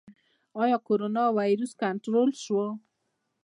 آیا 0.61 0.77
کرونا 0.87 1.23
ویروس 1.39 1.71
کنټرول 1.81 2.29
شو؟ 2.43 2.61